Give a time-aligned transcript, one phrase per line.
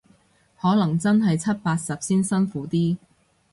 [0.59, 2.97] 可能真係七八十先辛苦啲